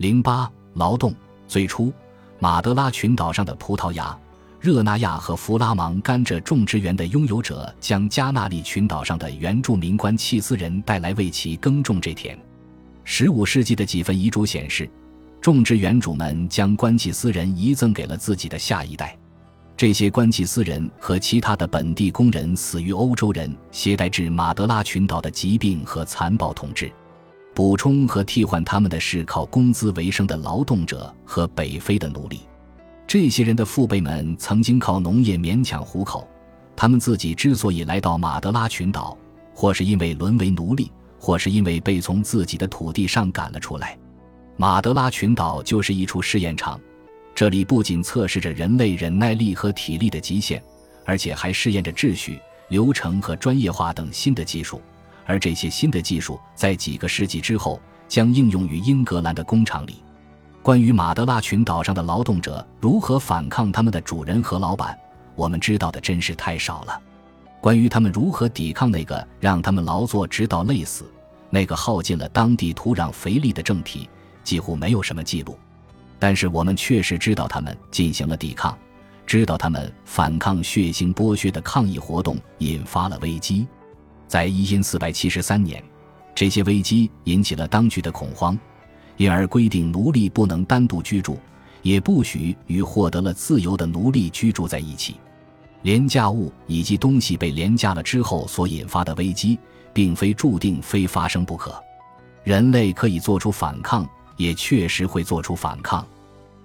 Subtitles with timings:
[0.00, 1.14] 零八劳动
[1.46, 1.92] 最初，
[2.38, 4.18] 马德拉群岛上的葡萄牙、
[4.58, 12.34] 热那亚和弗拉芒甘蔗种植园的拥有者将加纳利群岛上的原住民关契斯人带来为其耕种这田。
[13.04, 14.88] 十五世纪的几份遗嘱显示，
[15.38, 19.14] 种植园主们将关契斯人遗赠给了自己的下一代。
[19.76, 26.90] 这些关契斯人和其他的本地工人死于欧洲人携带至马德拉群岛的疾病和残暴统治。
[27.60, 32.40] 补充和替换他们的是靠工资为生的劳动者和北非的奴隶。
[33.06, 36.26] 这些人的父辈们曾经靠农业勉强糊口。
[36.74, 39.14] 他们自己之所以来到马德拉群岛，
[39.52, 43.94] 或是因为沦为奴隶，或是因为被从自己的土地上赶了出来。
[44.56, 46.80] 马德拉群岛就是一处试验场，
[47.34, 50.62] 这里不仅测试着人类忍耐力和体力的极限，
[51.04, 52.40] 而且还试验着秩序、
[52.70, 54.80] 流程和专业化等新的技术。
[55.30, 60.02] 而这些新的技术在几个世纪之后将应用于英格兰的工厂里。
[60.60, 64.98] 关于马德拉群岛上的劳动者如何反抗他们的主人和老板，
[65.36, 67.00] 我们知道的真是太少了。
[67.60, 71.08] 关于他们如何抵抗那个让他们劳作直到累死、
[71.48, 74.10] 那个耗尽了当地土壤肥力的政体，
[74.42, 75.56] 几乎没有什么记录。
[76.18, 78.76] 但是我们确实知道他们进行了抵抗，
[79.24, 83.68] 知道他们反抗血腥剥削的抗议活动引发了危机。
[84.30, 85.82] 在一因四百七十三年，
[86.36, 88.56] 这些危机引起了当局的恐慌，
[89.16, 91.36] 因而规定奴隶不能单独居住，
[91.82, 95.16] 也不许与获得了自由的奴隶居住在一起。
[95.82, 99.58] 廉价物以及东西被廉价了之后所引发的危机，
[99.92, 101.74] 并非注定非发生不可。
[102.44, 106.06] 人类可以做出反抗，也确实会做出反抗。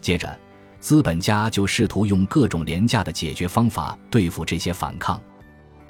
[0.00, 0.34] 接着，
[0.80, 5.20] 资本家就试图用各种廉价的解决方法对付这些反抗。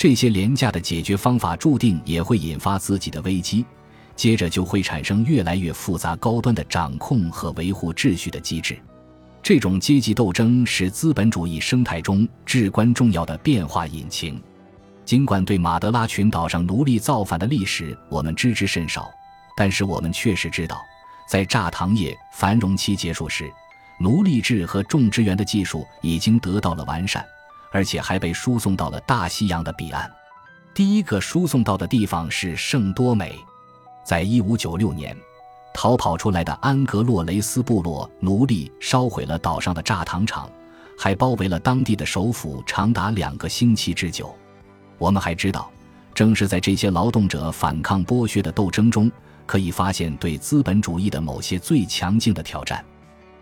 [0.00, 3.66] 这些廉价的解决方法注定也会引发自己的危机，
[4.16, 8.78] 接着就会产生越来越复杂、高端的掌控和维护秩序的机制。
[9.42, 14.42] 这种阶级斗争是资本主义生态中至关重要的变化引擎。
[15.04, 19.10] 尽管对马德拉群岛上奴隶造反的历史我们知之甚少，
[19.54, 20.80] 但是我们确实知道，
[21.28, 23.52] 在榨糖业繁荣期结束时，
[23.98, 27.22] 奴隶制和种植园的技术已经得到了完善。
[27.70, 30.10] 而且还被输送到了大西洋的彼岸。
[30.74, 33.38] 第一个输送到的地方是圣多美。
[34.04, 35.16] 在一五九六年，
[35.74, 40.50] 逃跑出来的安格洛雷斯部落奴隶烧毁了岛上的榨糖厂，
[40.98, 44.34] 还包围了当地的首府长达两个星期之久。
[44.98, 45.70] 我们还知道，
[46.14, 49.10] 正是在这些劳动者反抗剥削的斗争中，
[49.46, 52.84] 可以发现对资本主义的某些最强劲的挑战。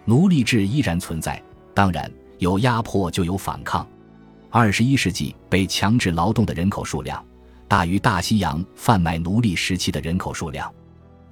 [0.04, 1.42] 奴隶制依然存在，
[1.74, 3.86] 当然有压迫就有反抗。
[4.50, 7.22] 二十一世纪被强制劳动的人口数量
[7.68, 10.72] 大于大西洋贩卖奴隶时期的人口数量。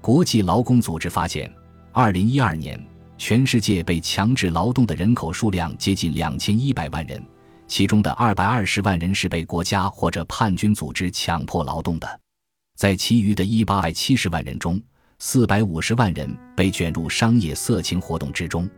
[0.03, 1.51] 国际劳工组织发现，
[1.93, 2.79] 二零一二年
[3.17, 7.23] 全世界被强制劳动的人口数量接近两千一百万人，
[7.67, 12.21] 其中的二百二十万人是被国家或者叛军组织强迫劳动的。
[12.77, 14.79] 在其余的一八百七十万人中，
[15.19, 18.69] 四百五十万人被卷入商业色情活动之中，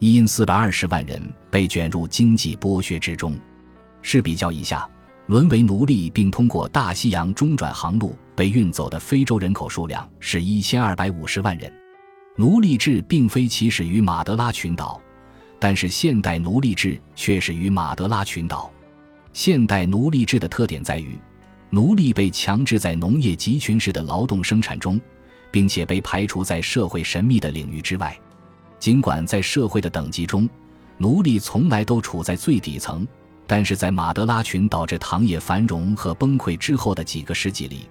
[0.00, 1.20] 因四百二十万人
[1.50, 3.34] 被卷入经济剥削之中。
[4.02, 4.88] 试比较一下，
[5.26, 11.72] 沦为奴隶并通过大西洋中转航路被运走的非洲人口数量是一千二百五十万人。
[12.36, 15.00] 奴隶制并非起始于马德拉群岛，
[15.58, 18.70] 但是现代奴隶制却始于马德拉群岛。
[19.32, 21.18] 现代奴隶制的特点在于，
[21.68, 24.98] 奴隶被强制在农业集群式的劳动生产中，
[25.50, 28.18] 并且被排除在社会神秘的领域之外。
[28.78, 30.48] 尽管在社会的等级中，
[30.96, 33.06] 奴隶从来都处在最底层。
[33.50, 37.88] 但是在马德拉群岛这糖业繁荣和崩溃之后的几个世纪里，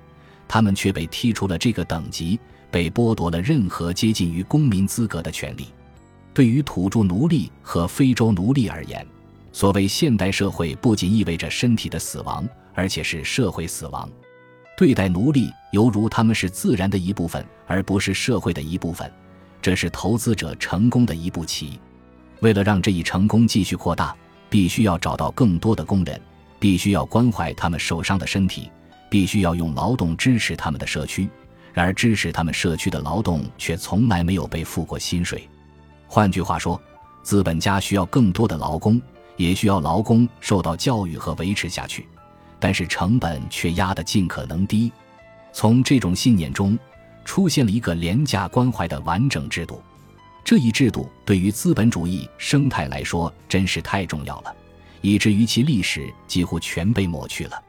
[0.48, 2.40] 他们却被踢出了这个等级，
[2.72, 5.68] 被剥夺了任何接近于公民资格的权利。
[6.34, 9.06] 对于土著奴隶和非洲奴隶而言，
[9.52, 14.10] 所谓现代社会不仅意味着身体的死亡，而且是社会死亡。
[14.78, 19.12] 对待奴隶犹如他们是自然的一部分，而不是社会的一部分，
[19.62, 21.78] 这是投资者成功的一步棋。
[22.40, 24.16] 为了让这一成功继续扩大。
[24.50, 26.20] 必须要找到更多的工人，
[26.60, 28.70] 必须要关怀他们受伤的身体，
[29.10, 31.30] 必须要用劳动支持他们的社区。
[31.72, 35.48] 然而，支持他们社区的劳动却从来没有被付过薪水。
[36.08, 36.82] 换句话说，
[37.22, 39.00] 资本家需要更多的劳工，
[39.38, 42.08] 也需要劳工受到教育和维持下去，
[42.60, 44.92] 但是成本却压得尽可能低。
[45.54, 46.78] 从这种信念中，
[47.24, 49.82] 出现了一个廉价关怀的完整制度。
[50.50, 54.56] 这一制度对于资本主义生态来说真是太重要了，
[55.00, 57.64] 以至于其历史几乎全被抹去了。